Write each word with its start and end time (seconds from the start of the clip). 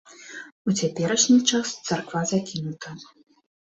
У 0.69 0.75
цяперашні 0.79 1.37
час 1.53 1.77
царква 1.87 2.27
закінута. 2.35 3.01